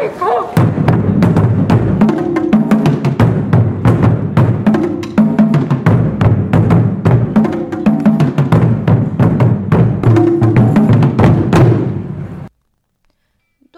[0.00, 0.06] ど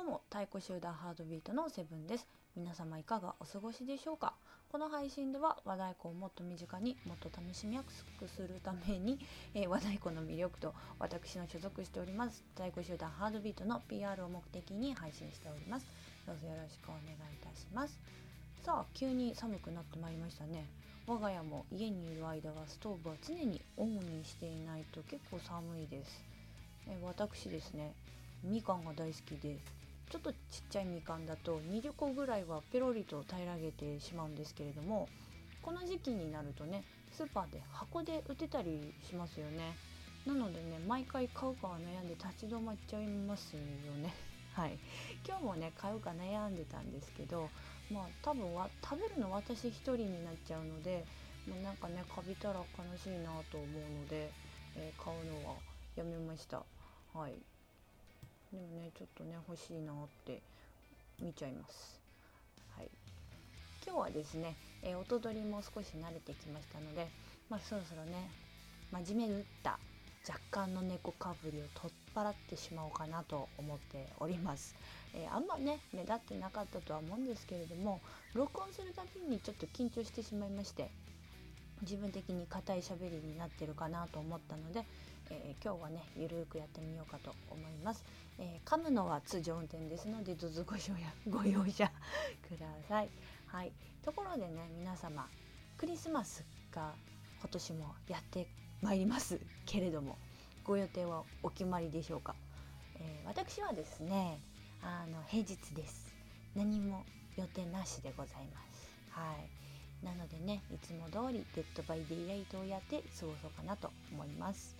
[0.00, 2.26] うも太鼓集団ハードビートのセブンです。
[2.56, 4.34] 皆様いかがお過ごしでしょうか？
[4.70, 9.18] この配信では和太鼓をもっと身近にもっと楽しみやすくするために、
[9.54, 12.44] えー和太鼓の魅力と私の所属しております。
[12.54, 15.86] 太鼓集団ハードビートの PR を目的に配信しております。
[16.26, 17.98] どうぞよろしくお願いいたします。
[18.62, 20.66] さあ急に寒くなってまいりましたね。
[21.06, 26.22] 我が家も家にいる間はストーブは常にオンにしていないと結構寒いです、
[26.86, 27.94] えー私ですね
[28.42, 29.77] みかんが大好きです
[30.10, 30.38] ちょっとちっ
[30.70, 35.08] ちゃいみかんだと20個ぐらいはペロリと平らげてしまうんですけれども
[35.60, 39.76] この時期になるとねスーパーで箱で売ってたりしますよね。
[40.26, 43.60] なのでね毎回買うかは悩んで立ち止まっちゃいますよ
[43.94, 44.14] ね。
[44.54, 44.78] はい。
[45.26, 47.50] 今日もね買うか悩んでたんですけど
[47.90, 51.04] まあ多分は食べるの私一人になっちゃうので
[51.46, 54.30] もうなんかねかびたら悲しいなと思うので、
[54.76, 55.56] えー買うのは
[55.96, 56.62] やめました。
[57.12, 57.57] はい。
[58.52, 60.40] でもねちょっとね欲しいなって
[61.20, 62.00] 見ちゃいます。
[62.76, 62.88] はい。
[63.86, 67.08] 今日はですね、えー音取りも少し慣れてきましたので
[67.48, 68.30] まあそろそろね
[68.92, 69.78] 真面目に打った
[70.28, 74.74] 若干の猫かぶりを取っ払ってしまおうかなと思っております、
[75.14, 78.00] えーあんまね目立ってなかったとは思うんですけれども
[78.34, 80.90] 録音するたびにちょっと緊張してしまいまして
[81.82, 84.84] 自分的に硬い喋りになってるかなと思ったので、
[85.30, 88.04] えー今日はねゆるくやってみようかと思います、
[88.38, 90.92] えー噛むのは通常運転ですのでどうぞご容赦
[91.28, 91.90] ご容赦
[92.48, 93.10] ください。
[93.46, 93.72] はい。
[94.04, 95.26] ところでね皆様
[95.76, 96.94] クリスマスが
[97.40, 98.46] 今年もやって
[98.82, 100.18] まいりますけれども
[100.64, 102.34] ご予定はお決まりでしょうか、
[102.96, 104.40] えー私はですね
[104.82, 106.14] あの平日です。
[106.54, 107.04] 何も
[107.36, 108.90] 予定なしでございます。
[109.10, 110.04] はい。
[110.04, 114.76] なのでねいつも通り Dead by Daylight をやって過ごそうかなと思います。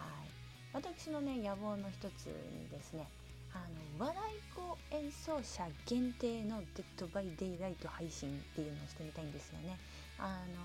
[0.00, 0.30] はい。
[0.72, 3.06] 私のね野望の一つにですね
[3.52, 3.58] あ
[3.98, 4.20] の和太
[4.54, 9.76] 鼓演奏者限定の Dead by Daylight 配信っていうのをしてみたいんですよね。
[10.18, 10.60] あの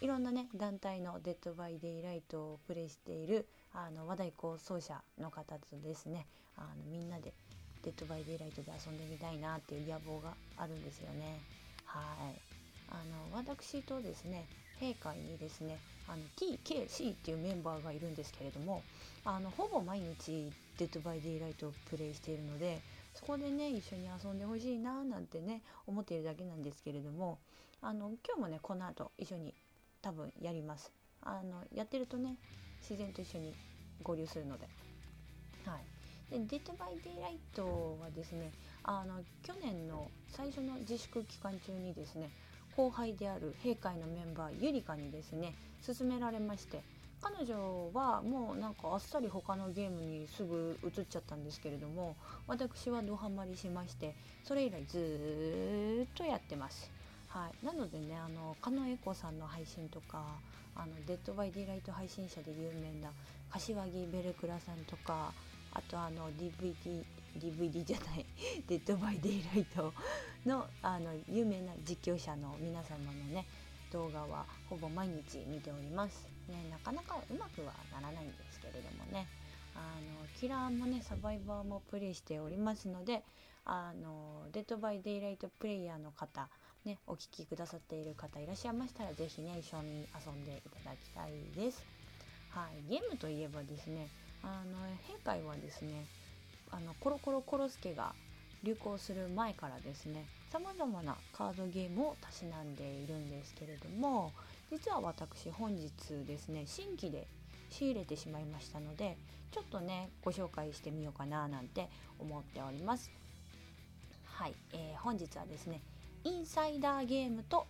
[0.00, 7.32] いろんなね団体のデッドバイデイライトをプレイしているあの和太鼓奏者の方とですねあのみんなで
[7.84, 11.38] デッドバイデイライトで遊んでみたいなっていう野望があるんですよね。
[11.84, 12.00] は
[12.30, 12.61] い。
[12.92, 12.96] あ
[13.32, 14.46] の私とですね
[14.80, 18.82] 閉会にですねあの TKC っていうメンバーがいるんですけれども
[19.24, 22.80] あのほぼ毎日デッドバイデイライトをプレイしているので
[23.14, 27.38] そこでね一緒に遊んでほしいななんてね思っているだけなんですけれども
[27.80, 29.54] あの今日もねこの後一緒に
[30.02, 30.92] 多分やります。
[31.22, 32.36] あのやってるとね
[32.80, 33.54] 自然と一緒に
[34.02, 34.66] 合流するので。
[35.64, 35.84] はい。
[36.30, 38.50] でデッドバイデイライトはですね
[38.82, 42.30] あの去年の最初の自粛期間中にですね
[42.76, 45.54] 後輩である閉会のメンバーゆりかにですね
[45.86, 46.82] 勧められまして
[47.20, 52.16] 彼女はもうなんかあっさり他のゲームにすぐ移っちゃったんですけれども
[52.48, 56.90] 私はドハマりしましてそれ以来ずっとやってます。
[57.28, 60.22] はい、なのでねあの狩野英孝さんの配信とか
[60.74, 63.10] あのデッドバイデイライト配信者で有名な
[63.50, 65.32] 柏木ベルクラさんとか
[65.72, 67.02] あとあの DVD,
[67.38, 68.26] DVD じゃない
[68.68, 69.94] デッドバイデイライト
[70.46, 73.46] のあの有名な実況者の皆様のね
[73.92, 76.26] 動画はほぼ毎日見ております。
[76.48, 79.28] ね、なかなかうまくはならないんですけれどもね
[79.76, 83.22] あのキラーもねサバイバーもプレイしておりますので
[83.64, 86.48] あのデッドバイデイライトプレイヤーの方
[86.84, 91.84] ね、お聞きくださっている方いらっしゃいましたらぜひね一緒に遊んでいただきたいです。
[92.50, 94.08] はい、ゲームといえばですね
[94.42, 94.76] あの
[95.06, 96.04] 閉会はですね
[96.70, 98.12] あのコロコロコロスケが
[98.62, 104.32] 流行する前からですねさまざまなカードゲームをたしなんでいるんですけれども
[104.70, 105.90] 実は私本日
[106.26, 107.26] ですね新規で
[107.70, 109.16] 仕入れてしまいましたので
[109.50, 113.10] ちょっとねご紹介してみようかななんて思っております。
[114.24, 115.80] はい、えー本日はですね
[116.24, 117.66] インサイダーゲームと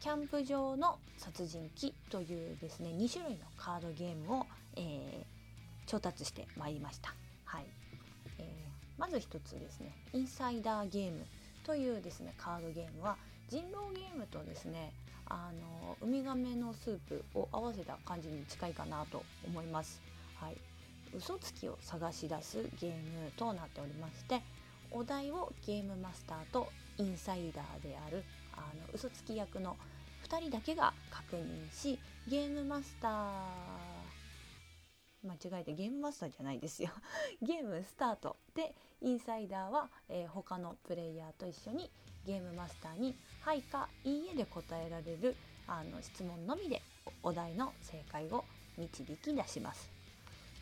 [0.00, 4.46] キャンプ場の殺人鬼というですね2種類のカードゲームを、
[4.76, 5.36] えー
[5.86, 7.25] 調達してまいりました。
[8.98, 11.24] まず一つですねインサイダーゲーム
[11.64, 13.16] というですねカードゲームは
[13.48, 14.92] 人狼ゲームとですね
[15.28, 20.00] あのウミガメのスープを合わせた感じに近いかなと思います。
[20.36, 20.56] はい、
[21.16, 24.42] 嘘つきを探し出すゲームとなっておりまして
[24.90, 28.22] お題をゲームマスターとインサイダーである
[28.52, 28.64] あの
[28.94, 29.76] 嘘つき役の
[30.28, 31.98] 2人だけが確認し
[32.28, 33.95] ゲームマスター
[35.26, 36.90] 間違えてゲームマスターじゃないですよ
[37.42, 41.90] ゲームスタートでインサイダーは、えー、他のプレイヤーと一緒に
[42.24, 45.36] ゲームマスターに「はい」か「いいえ」で答えられる
[45.66, 46.80] あの質問のみで
[47.22, 48.44] お題の正解を
[48.76, 49.90] 導き出します。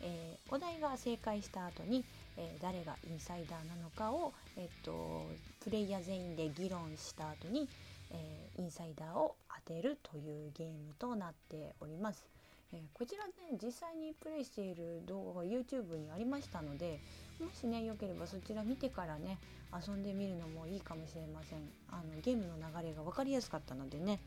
[0.01, 2.03] えー、お題が正解した後に、
[2.37, 5.25] えー、誰がインサイダーなのかを、えっと
[5.61, 7.67] プレイヤー全員で議論した後に、
[8.11, 9.35] えー、インサイダーを
[9.65, 12.34] 当てるというゲームとなっております。
[12.73, 16.99] えー、こちらね実際にプレイしている動画が YouTube にありましたので
[17.39, 19.37] もしね良ければそちら見てからね
[19.73, 21.59] 遊んでみるのもいいかもしれません。
[21.89, 24.19] あのゲームの流れが分かりやすかったのでね。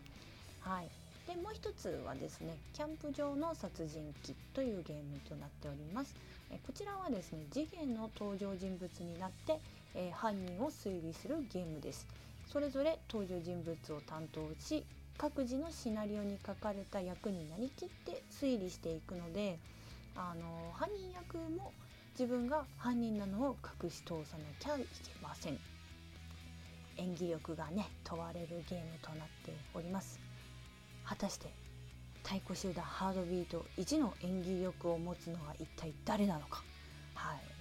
[0.61, 0.89] はい。
[1.27, 6.15] でもう一つはですねキャンプ場の殺人鬼というゲームとなっております。
[6.51, 9.61] えこちらはですね次元の登場人物になって、
[9.95, 12.07] えー、犯人を推理するゲームです。
[12.47, 14.85] それぞれ登場人物を担当し
[15.19, 19.59] 各自のシナリオに書かれた役になりきって推理していくので
[20.15, 21.73] あの犯人役も
[22.19, 24.87] 自分が犯人なのを隠し通さなきゃいけ
[25.21, 25.59] ません。
[26.97, 30.21] 演技力がね問われるゲームとなっております。
[31.05, 31.49] 果たして
[32.25, 36.63] 太鼓集団ハードビート1の演技力を持つのは一体誰なのか。
[37.15, 37.58] はい。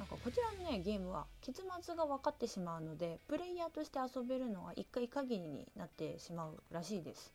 [0.00, 7.30] なんかこちらのねゲームは結末が分かってしまうのでプレイヤーとして遊べるのは1回限りになってしまうらしいです。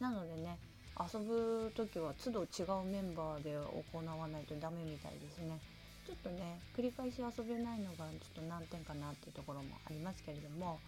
[0.00, 0.58] なのでね
[1.00, 3.56] 遊ぶ時は都度違うメンバーで
[3.90, 5.58] 行わないとダメみたいですね。
[6.06, 10.78] ちょっとね繰り返し遊べないのがちょっと難点かなっていうところもありますけれども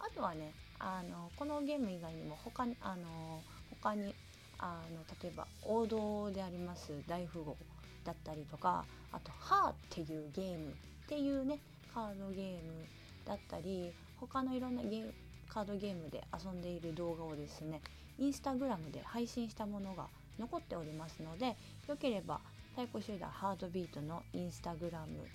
[0.00, 3.40] あとはねあのこのゲーム以外にも他にあの
[3.70, 4.12] 他に
[4.58, 7.56] あの例えば王道であります大富豪。
[8.06, 10.74] だったりとかあと「ハーっていうゲームっ
[11.08, 11.58] ていうね
[11.92, 12.86] カードゲーム
[13.26, 15.12] だったり他のいろんなゲー
[15.48, 17.82] カードゲームで遊んでいる動画をですね
[18.18, 20.08] インスタグラムで配信したものが
[20.38, 21.56] 残っておりますので
[21.88, 22.40] よければ
[22.74, 25.26] 太鼓集団ハードビートのインスタグラム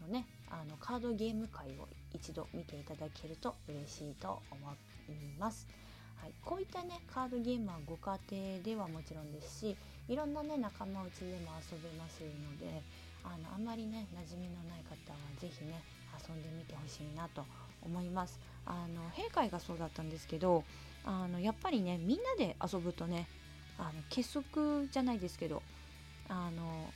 [0.00, 4.72] のねあのカードゲーム会を一度見ていただけると嬉しいと思
[5.08, 5.66] います。
[6.20, 9.76] はい、こういったねカードゲームはご家庭ではもちろんですし
[10.08, 12.82] いろんなね仲間内でも遊べますので
[13.24, 15.82] あのあんまりね馴染みのない方は是非ね
[16.28, 17.44] 遊んでみてほしいなと
[17.80, 18.38] 思います。
[18.64, 20.64] あの閉会がそうだったんですけど
[21.04, 23.26] あのやっぱりねみんなで遊ぶとね
[23.78, 25.62] あの結束じゃないですけど
[26.28, 26.92] あの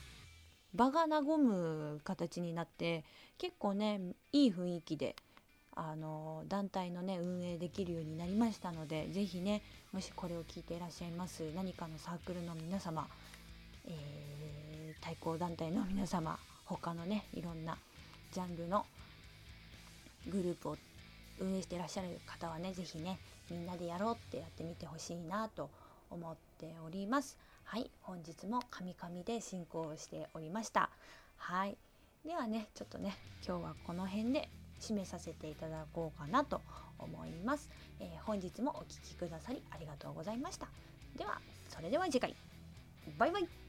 [0.75, 3.05] 場が和む形になって
[3.39, 4.01] 結構ね
[4.33, 5.17] いい雰囲気で
[5.76, 9.62] あの団体のね運営できるようになりましたので是非ね
[9.93, 13.06] もしこれを聞いていらっしゃいます何かのサークルの皆様、
[13.87, 17.76] えー、対抗団体の皆様他のねいろんな
[18.32, 18.87] ジャンルの
[20.31, 20.76] グループを
[21.38, 23.19] 運営してらっしゃる方はね是非ね
[23.50, 25.70] みんなでやろうってやってみてほしいなと
[26.11, 27.37] 思っております。
[27.64, 30.88] はい、本日もカミカミで進行しておりました。
[31.37, 31.76] はい、
[32.25, 34.49] ではね、ちょっとね、今日はこの辺で
[34.81, 36.61] 締めさせていただこうかなと
[36.99, 37.70] 思います、
[38.00, 40.69] えー、本日もお聴きくださりありがとうございました。
[41.17, 42.34] ではそれでは次回。
[43.19, 43.66] バイバイ。